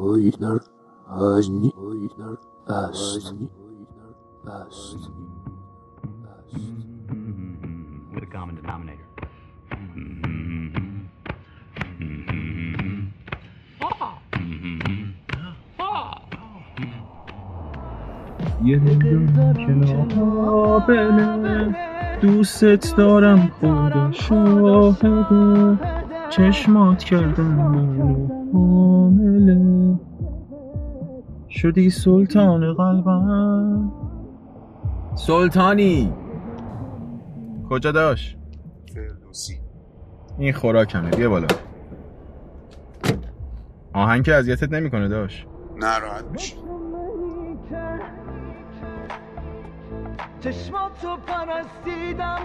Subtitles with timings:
[0.00, 0.60] oynar
[1.06, 2.36] Ani oynar
[2.68, 3.34] Ast
[4.46, 5.10] Ast
[8.12, 9.06] With a common denominator.
[18.64, 19.26] یه دل
[19.56, 21.74] کناره
[22.20, 25.78] دوست دارم خدا شاهده
[26.30, 28.28] چشمات کردم منو
[31.60, 33.92] شدی سلطان قلبم.
[35.14, 36.12] سلطانی.
[37.70, 38.38] کجا داشت؟
[38.94, 39.60] فردوسی.
[40.38, 41.46] این خوراکمه بیا بالا.
[43.94, 45.46] آهنگ که اذیتت نمی‌کنه داشت.
[45.76, 46.56] ناراحت میشه
[50.40, 52.40] چشماتو پرستیدم.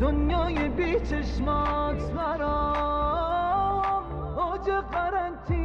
[0.00, 3.92] دنیای بی چشمات برام.
[4.38, 5.61] اوج قرنطینه.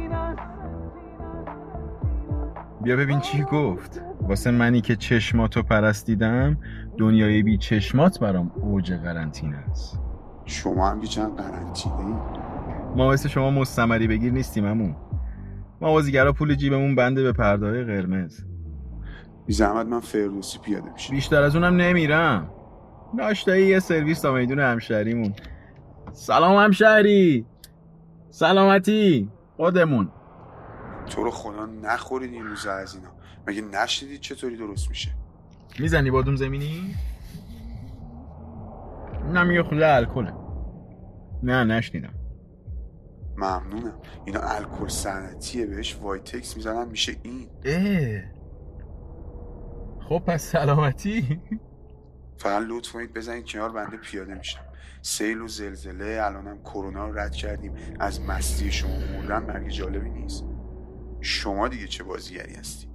[2.88, 4.02] بیا ببین چی گفت.
[4.20, 6.58] واسه منی که چشماتو پرستیدم
[6.98, 10.00] دنیای بی چشمات برام اوج قرنطینه است.
[10.44, 12.16] شما هم که چند قرنطینه
[12.96, 14.96] ما مثل شما مستمری بگیر نیستیم همون
[15.80, 18.40] ما بازیگرا پول جیبمون بنده به پردای قرمز.
[19.46, 22.50] بی زحمت من فردوسی پیاده میشه بیشتر از اونم نمیرم.
[23.14, 25.34] ناشتایی یه سرویس تا میدون همشهریمون.
[26.12, 27.46] سلام همشهری.
[28.30, 29.28] سلامتی.
[29.56, 30.08] خودمون.
[31.08, 33.08] تو رو خدا نخورید این روزا از اینا.
[33.46, 35.10] مگه نشنیدید چطوری درست میشه؟
[35.78, 36.94] می‌زنی بادوم زمینی؟
[39.26, 40.32] اینم یه خورده الکله.
[41.42, 42.14] نه نشنیدم.
[43.36, 44.00] ممنونم.
[44.24, 47.48] اینا الکل صنعتیه بهش وایتکس می‌زنن میشه این.
[47.64, 48.22] اه.
[50.08, 51.40] خب پس سلامتی.
[52.36, 54.60] فقط لطف کنید بزنید کنار بنده پیاده میشم.
[55.02, 57.74] سیل و زلزله الانم کرونا رو رد کردیم.
[58.00, 60.44] از مستی شما مردن مرگ جالبی نیست.
[61.20, 62.88] شما دیگه چه بازیگری هستی؟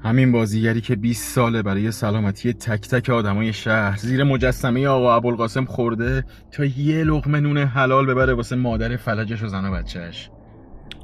[0.00, 3.96] همین بازیگری که 20 ساله برای سلامتی تک تک آدمای شهر.
[3.96, 9.48] زیر مجسمه آقا ابوالقاسم خورده تا یه لقمه نون حلال ببره واسه مادر فلجش و
[9.48, 10.30] زن و بچهش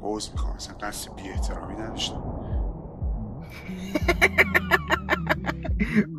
[0.03, 2.23] عوض می‌خوام اصلا قصد بی احترامی نداشتم.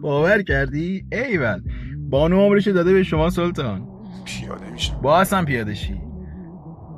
[0.02, 1.62] باور کردی؟ ایول
[2.10, 3.88] بانو عمرش داده به شما سلطان.
[4.24, 5.00] پیاده میشم.
[5.02, 6.00] با اصلا پیاده شی.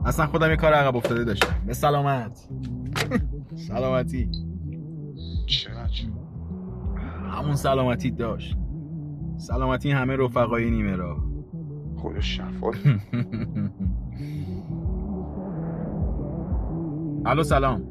[0.07, 1.63] اصلا خودم یه کار عقب افتاده داشتم.
[1.67, 2.49] به سلامت.
[3.55, 4.29] سلامتی.
[5.47, 5.73] چرا
[7.31, 8.57] همون سلامتی داشت.
[9.37, 11.17] سلامتی همه رفقای نیمه را.
[11.97, 12.71] خدا شفا.
[17.27, 17.83] الو سلام.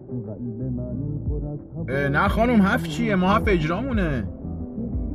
[1.88, 4.28] نه خانم هفت چیه؟ ما هفت اجرامونه.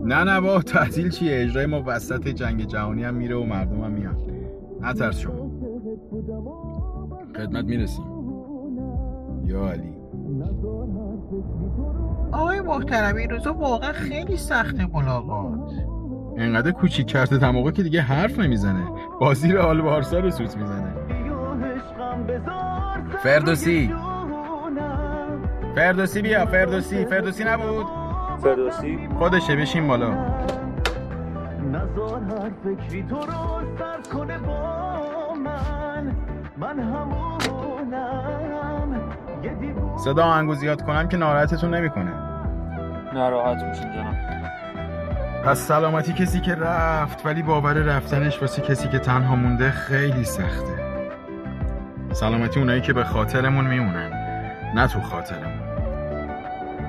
[0.04, 3.92] نه نه با تعطیل چیه؟ اجرای ما وسط جنگ جهانی هم میره و مردم هم
[3.92, 4.16] میان.
[4.80, 5.50] نترس شما.
[7.36, 8.04] خدمت می‌رسیم.
[9.44, 9.95] یا علی.
[12.32, 15.72] آقای محترم این روزا واقعا خیلی سخته ملاقات.
[16.36, 18.86] انقدر کوچیک کرده دماغه که دیگه حرف نمی‌زنه.
[19.20, 20.94] بازی رو آل بارسا رو سوت می‌زنه.
[23.22, 23.94] فردوسی.
[25.74, 27.04] فردوسی بیا فردوسی.
[27.04, 27.86] فردوسی نبود.
[28.38, 29.08] فردوسی.
[29.18, 30.10] خودشه بشین بالا.
[31.72, 36.16] نزار هر فکری تو رو سر کنه با من.
[36.58, 38.55] من همونم.
[40.04, 42.12] صدا آهنگو زیاد کنم که ناراحتتون نمی‌کنه.
[43.14, 44.14] ناراحت میشین جناب.
[45.44, 50.86] پس سلامتی کسی که رفت ولی باور رفتنش واسه کسی که تنها مونده خیلی سخته.
[52.12, 54.10] سلامتی اونایی که به خاطرمون میمونن
[54.74, 55.66] نه تو خاطرمون.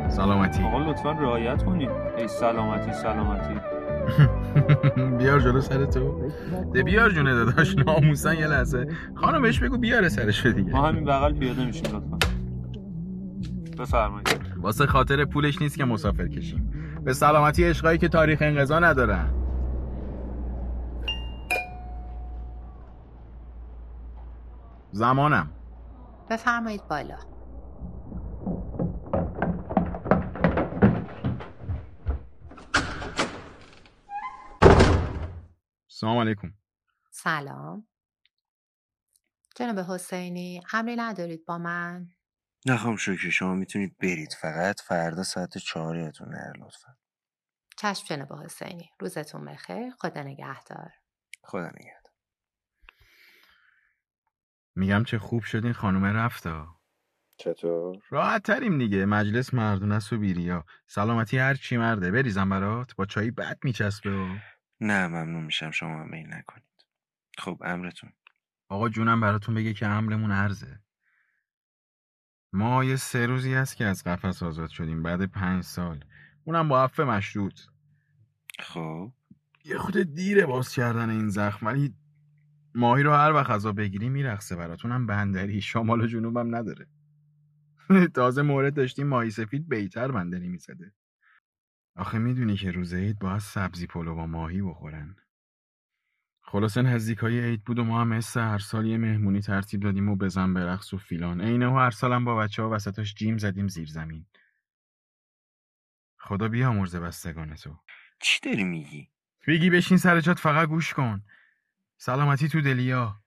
[0.09, 0.63] سلامتی.
[0.63, 3.59] آقا لطفا رعایت کنید ای سلامتی سلامتی.
[5.19, 6.31] بیار جلو سر تو.
[6.73, 8.87] ده بیار جونه داداش ناموسن یه لحظه.
[9.15, 10.71] خانم بهش بگو بیاره سرش دیگه.
[10.71, 12.16] ما همین بغل پیاده میشیم لطفا.
[13.77, 14.53] بفرمایید.
[14.57, 16.71] واسه خاطر پولش نیست که مسافر کشیم.
[17.03, 19.33] به سلامتی عشقایی که تاریخ انقضا ندارن.
[24.91, 25.51] زمانم.
[26.29, 27.17] بفرمایید بالا.
[35.87, 36.53] سلام علیکم.
[37.09, 37.87] سلام.
[39.55, 42.07] جناب حسینی امری ندارید با من؟
[42.65, 46.97] نه خانم شکری شما می‌تونید برید فقط فردا ساعت چهار یادتون نره لطفا
[47.77, 48.89] چشم جناب حسینی.
[48.99, 49.91] روزتون بخیر.
[49.99, 50.91] خدا نگهدار.
[51.43, 52.13] خدا نگهدار.
[54.75, 56.67] میگم چه خوب شد این خانومه رفتا.
[57.37, 59.05] چطور؟ راحت تریم دیگه.
[59.05, 62.11] مجلس مردون است و بیریا سلامتی هر چی مرده.
[62.11, 62.95] بریزم برات.
[62.95, 64.11] با چایی بد میچسبه.
[64.11, 64.37] و
[64.81, 65.71] نه ممنون میشم.
[65.71, 66.85] شما میل نکنید.
[67.37, 68.13] خب امرتون.
[68.69, 70.79] آقا جونم براتون بگه که حملمون ارزه
[72.53, 76.05] ما یه سه روزی هست که از قفس آزاد شدیم بعد پنج سال.
[76.43, 77.61] اونم با عفو مشروط.
[78.59, 79.11] خب.
[79.65, 81.93] یه خود دیره باز کردن این زخم ولی
[82.75, 85.61] ماهی رو هر وقت غذا بگیری میرخصه براتونم بندری.
[85.61, 86.87] شمال و جنوبم نداره.
[88.15, 90.93] تازه مورد داشتیم ماهی سفید بیتر بندری می‌زده.
[91.95, 95.15] آخه می‌دونی که روز عید باید سبزی پلو با ماهی بخورن.
[96.49, 100.09] خلاصه نزدیک های عید بود و ما هم مثل هر سال یه مهمونی ترتیب دادیم
[100.09, 101.41] و بزن برقص و فیلان.
[101.41, 104.25] عینه و هر سالم با بچه ها وسطاش جیم زدیم زیر زمین.
[106.17, 107.77] خدا بیامرزه بستگان تو.
[108.19, 109.09] چی داری میگی؟
[109.47, 111.23] بگی بشین سر جات فقط گوش کن.
[111.97, 113.21] سلامتی تو دلیا.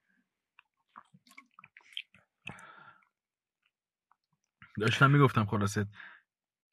[4.79, 5.87] داشتم می‌گفتم خلاصت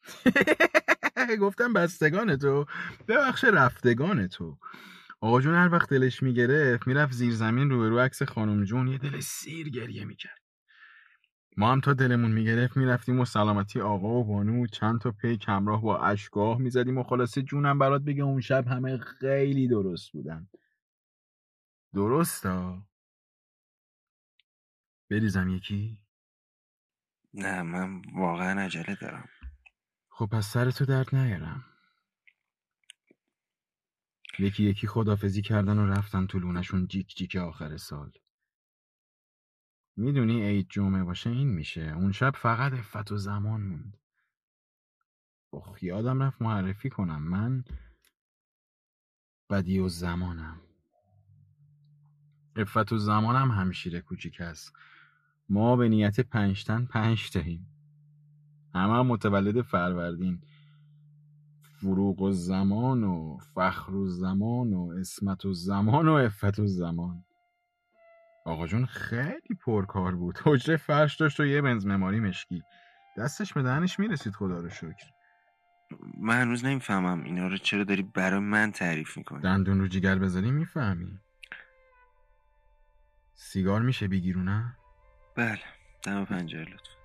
[1.41, 2.67] گفتم بستگان تو.
[3.09, 4.59] ببخش رفتگان تو.
[5.21, 8.89] آقا جون هر وقت دلش می‌گرفت می‌رفت زیر زمین روبرو عکس خانم جون.
[8.89, 10.39] یه دل سیر گریه می‌کرد.
[11.57, 15.83] ما هم تا دلمون می‌گرفت می‌رفتیم و سلامتی آقا و بانو چند تا پیک همراه
[15.83, 20.49] با اشگاه می‌زدیم و خلاصه جونم برات بگه اون شب همه خیلی درست بودن.
[21.95, 22.83] درستا؟
[25.11, 25.99] بریزم یکی؟
[27.35, 29.29] نه من واقعا عجله دارم.
[30.09, 31.65] خب پس سر تو درد نیارم.
[34.39, 38.13] یکی یکی خدافزی کردن و رفتن تو لونشون جیک جیک آخر سال.
[39.97, 41.95] می‌دونی عید جمعه باشه این میشه.
[41.97, 43.97] اون شب فقط افت و زمان موند.
[45.53, 47.23] اخ یادم رفت معرفی کنم.
[47.23, 47.65] من
[49.51, 50.61] بدی و زمانم.
[52.57, 54.73] افت و زمانم همشیره کوچیک است
[55.49, 57.67] ما به نیت پنجتن پنج تاییم
[58.75, 60.43] همه هم متولد فروردین.
[61.81, 67.25] فروغ و زمان و فخر و زمان و اسمت و زمان و افت و زمان.
[68.47, 70.39] آقا جون خیلی پرکار بود.
[70.45, 72.63] حجره فرش داشت و یه بنز مماری مشکی.
[73.19, 75.07] دستش به دهنش می‌رسید خدا رو شکر.
[76.21, 79.41] من هنوز نمی‌فهمم اینا رو چرا داری برای من تعریف می‌کنی.
[79.41, 81.19] دندون رو جیگر بذاری می‌فهمی.
[83.35, 84.77] سیگار میشه بگیرونه؟
[85.37, 85.61] بله
[86.03, 86.98] دم پنجره لطفا.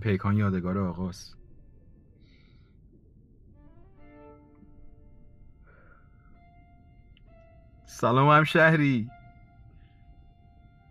[0.00, 1.36] این پیکان یادگار آقاست.
[7.84, 9.10] سلام هم شهری.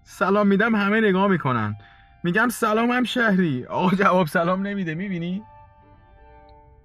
[0.04, 1.76] سلام میدم همه نگاه می‌کنن.
[2.24, 3.66] میگم سلام هم شهری.
[3.66, 5.44] آقا جواب سلام نمیده می‌بینی؟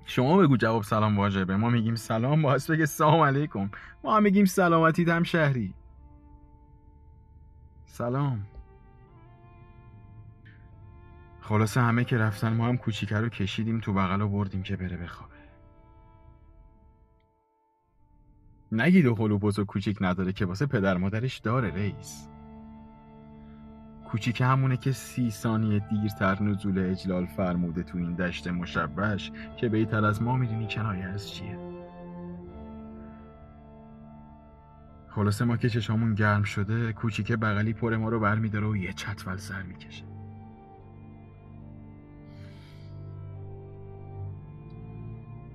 [0.04, 1.56] شما بگو جواب سلام واجبه.
[1.56, 3.70] ما میگیم سلام باعث بگه سلام علیکم.
[4.04, 5.74] ما هم میگیم سلامتی دم شهری.
[7.86, 8.46] سلام.
[11.48, 14.96] خلاصه همه که رفتن ما هم کوچیکه رو کشیدیم تو بغل و بردیم که بره
[14.96, 15.34] بخوابه.
[18.72, 19.14] نگید و
[19.58, 22.28] و کوچیک نداره که واسه پدر مادرش داره رئیس.
[24.10, 30.04] کوچیک همونه که سی ثانیه دیرتر نزول اجلال فرموده تو این دشت مشبش که بیتر
[30.04, 31.58] از ما می‌دونی کنایه از چیه.
[35.08, 39.36] خلاصه ما که چشامون گرم شده کوچیکه بغلی پر ما رو برمیداره و یه چتول
[39.36, 40.13] سر می‌کشه.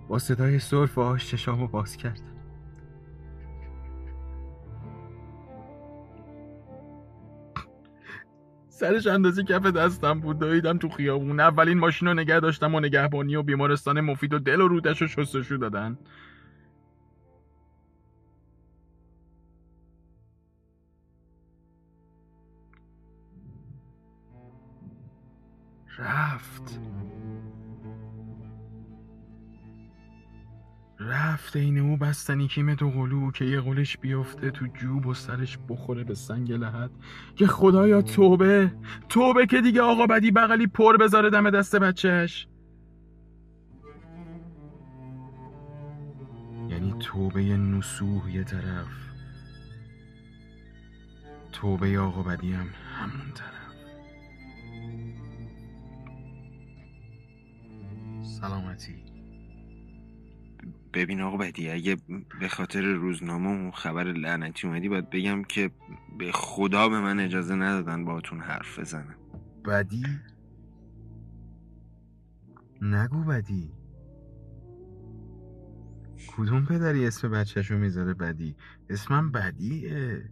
[0.09, 2.23] با صدای سرف و آش چشامو باز کردم.
[8.69, 11.39] سرش اندازه کف دستم بود دویدم تو خیابون.
[11.39, 15.07] اولین ماشین رو نگه داشتم و نگهبانی و بیمارستان مفید و دل و رودش رو
[15.07, 15.97] شستشو دادن.
[25.99, 26.79] رفت.
[30.99, 35.57] رفت اینه او بستنی کیم دو قلو که یه قلش بیفته تو جوب و سرش
[35.69, 36.91] بخوره به سنگ لحد.
[37.35, 38.71] که خدایا توبه
[39.09, 42.47] توبه که دیگه آقا بدی بغلی پر بذاره دم دست بچهش.
[46.69, 49.09] یعنی توبه نسوح یه طرف
[51.51, 52.67] توبه آقا بدی هم
[52.99, 53.59] همون طرف.
[58.23, 59.08] سلامتی.
[60.93, 61.97] ببین آقا بدی اگه
[62.39, 65.71] به خاطر روزنامه اون خبر لعنتی اومدی باید بگم که
[66.19, 69.15] به خدا به من اجازه ندادن باهاتون حرف بزنم.
[69.65, 70.03] بدی؟
[72.81, 73.71] نگو بدی.
[76.37, 78.55] کدوم پدری اسم بچهشو می‌ذاره بدی؟
[78.89, 80.23] اسمم بدیه.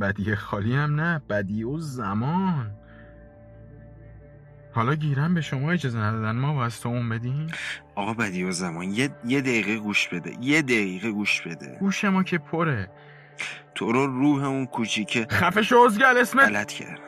[0.00, 2.76] بدی خالی هم نه بدی و زمان.
[4.72, 7.46] حالا گیرم به شما اجازه ندادن ما باید تو اون بدیم؟
[7.94, 8.84] آقا بدی و زمان.
[8.84, 10.32] یه, یه دقیقه گوش بده.
[10.40, 11.76] یه دقیقه گوش بده.
[11.80, 12.90] گوش ما که پره.
[13.74, 15.26] تو رو روح اون کوچیکه.
[15.30, 17.02] خفه شو ازگل اسمت؟ غلط کردم.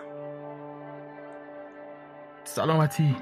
[2.44, 3.16] سلامتی.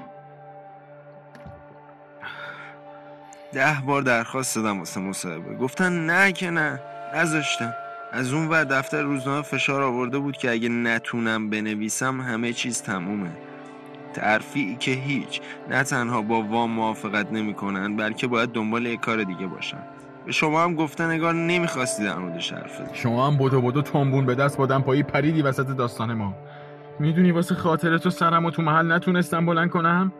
[3.53, 6.79] ده بار درخواست دادم واسه مصاحبه گفتن نه که نه.
[7.15, 7.73] نذاشتم.
[8.11, 13.31] از اون ور دفتر روزنامه فشار آورده بود که اگه نتونم بنویسم همه چیز تمومه.
[14.13, 15.41] ترفیعی که هیچ.
[15.69, 19.83] نه تنها با وام موافقت نمی‌کنن بلکه باید دنبال یک کار دیگه باشن.
[20.25, 22.97] به شما هم گفتن نگار نمی‌خواستی در موردش حرف بزنی.
[22.97, 26.33] شما هم بدو بدو تنبون به دست بادم پایی پریدی وسط داستان ما.
[26.99, 30.13] می‌دونی واسه خاطر تو سرم و تو محل نتونستم بلند کنم؟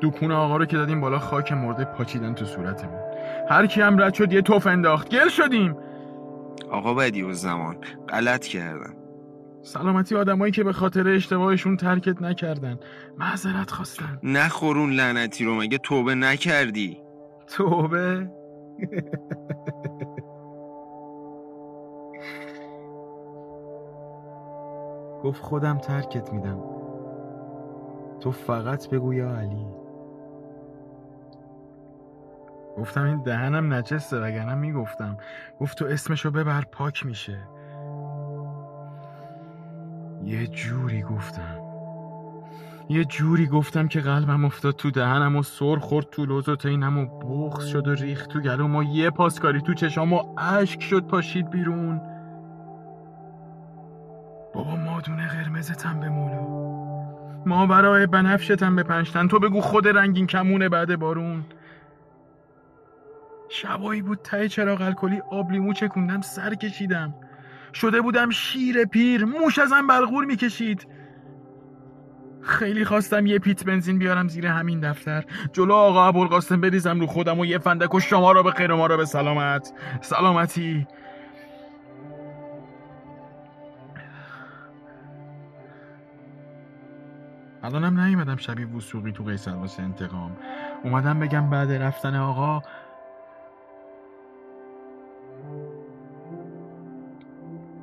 [0.00, 3.00] دوکون آقا رو که دادیم بالا خاک مرده پاچیدن تو صورتمون.
[3.50, 5.08] هر کی هم رد شد یه توف انداخت.
[5.08, 5.76] گل شدیم.
[6.70, 7.76] آقا بدی و زمان
[8.08, 8.94] غلط کردم.
[9.66, 12.78] سلامتی آدمایی که به خاطر اشتباهشون ترکت نکردن.
[13.18, 16.98] معذرت خواستن نخورون لعنتی رو مگه توبه نکردی؟
[17.46, 18.30] توبه؟
[25.24, 26.60] گفت خودم ترکت میدم.
[28.20, 29.66] تو فقط بگو یا علی.
[32.78, 35.16] گفتم این دهنم نجسته وگرنه می‌گفتم.
[35.60, 37.38] گفت تو اسمشو ببر پاک میشه.
[40.26, 41.60] یه جوری گفتم.
[42.88, 46.98] یه جوری گفتم که قلبم افتاد تو دهنم و سر خورد تو لوز و تینم
[46.98, 51.06] و بغز شد و ریخت تو گلوم و یه پاسکاری تو چشام و اشک شد
[51.06, 52.00] پاشید بیرون.
[54.54, 56.66] بابا مادونه قرمزتم به مولو
[57.46, 59.28] ما برای بنفشتم به پنجتن.
[59.28, 61.44] تو بگو خود رنگین کمونه بعد بارون.
[63.48, 67.14] شبایی بود ته چراغ الکلی آب لیمو چکوندم سر کشیدم.
[67.80, 70.86] شده بودم شیر پیر موش ازم بلغور می‌کشید.
[72.40, 75.24] خیلی خواستم یه پیت بنزین بیارم زیر همین دفتر.
[75.52, 78.86] جلو آقا ابوالقاسم بریزم رو خودم و یه فندک و شما را به خیر ما
[78.86, 79.72] را به سلامت.
[80.00, 80.86] سلامتی.
[87.62, 90.36] الانم نیومدم شبیه وسوقی تو قیصر واسه انتقام.
[90.84, 92.62] اومدم بگم بعد رفتن آقا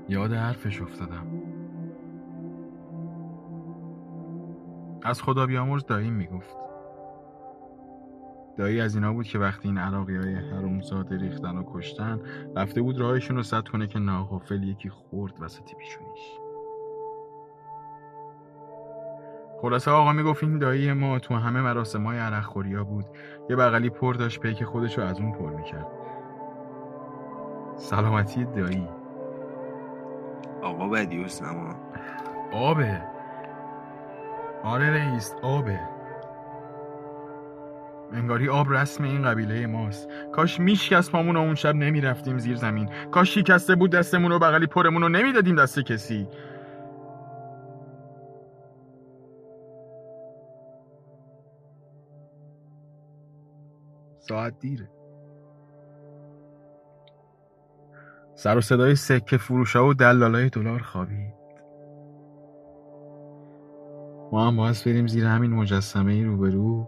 [0.10, 1.28] یاد حرفش افتادم.
[5.04, 6.58] از خدا بیامرز دایی می‌گفت.
[8.58, 12.20] دایی از اینا بود که وقتی این عراقی های حرومزاده ریختن و کشتن
[12.56, 16.40] رفته بود راهشون رو سد کنه که ناغافل یکی خورد وسط پیشونیش.
[19.62, 23.06] خلاصه آقا می‌گفت این دایی ما تو همه مراسم های عرق خوریا بود.
[23.50, 25.88] یه بغلی پر داشت پیک خودش رو از اون پر می‌کرد.
[27.76, 28.88] سلامتی دایی.
[30.74, 31.76] آقا بدی و زمان
[32.54, 33.02] آبه.
[34.64, 35.80] آره رئیس آبه.
[38.14, 40.10] انگاری آب رسم این قبیله ماست.
[40.34, 42.90] کاش میشکست پامون و اون شب نمی‌رفتیم زیر زمین.
[43.12, 46.28] کاش شکسته بود دستمون و بغلی پرمون رو نمی‌دادیم دست کسی.
[54.20, 54.90] ساعت دیره.
[58.36, 61.34] سر و صدای سکه فروشا و دلالای دلار خوابید.
[64.32, 66.88] ما هم باید بریم زیر همین مجسمه روبرو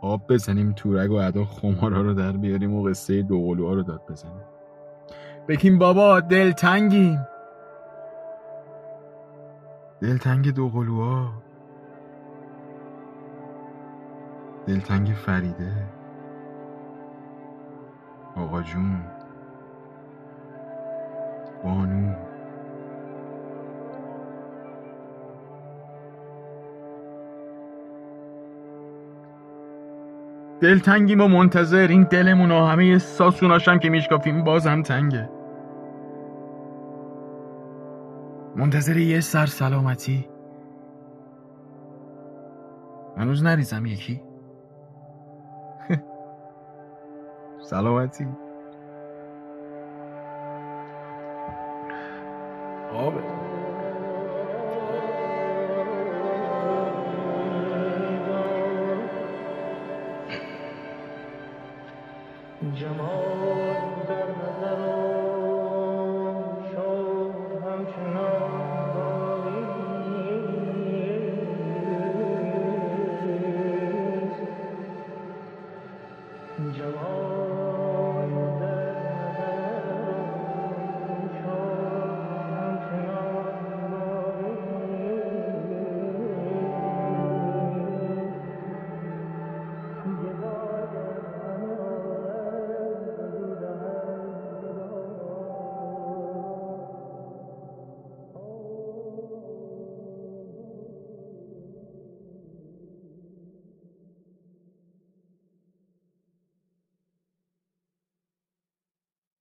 [0.00, 4.44] آب بزنیم تورگ و ادا خمارا رو در بیاریم و قصه دوقلوها رو داد بزنیم.
[5.48, 7.26] بگیم بابا دلتنگیم.
[10.00, 11.32] دلتنگ دوقلوها.
[14.66, 15.72] دلتنگ فریده.
[18.36, 19.19] آقا جون.
[21.64, 22.14] بانو.
[30.60, 35.30] دلتنگیم و منتظر این دلمون و همه ساسوناشم که میشکافیم باز هم تنگه.
[38.56, 40.28] منتظر یه سر سلامتی.
[43.16, 44.22] هنوز نریزم یکی.
[47.70, 48.26] سلامتی.
[52.94, 53.20] آبه.
[62.74, 63.29] جمال